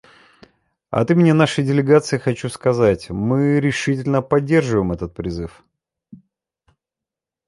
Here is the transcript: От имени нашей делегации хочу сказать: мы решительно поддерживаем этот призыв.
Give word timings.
От 0.89 1.11
имени 1.11 1.31
нашей 1.31 1.63
делегации 1.63 2.17
хочу 2.17 2.49
сказать: 2.49 3.11
мы 3.11 3.59
решительно 3.59 4.23
поддерживаем 4.23 4.91
этот 4.93 5.13
призыв. 5.13 5.63